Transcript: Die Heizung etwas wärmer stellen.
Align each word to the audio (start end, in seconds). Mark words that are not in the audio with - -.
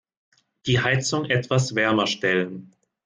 Die 0.65 0.79
Heizung 0.81 1.25
etwas 1.25 1.75
wärmer 1.75 2.07
stellen. 2.07 2.73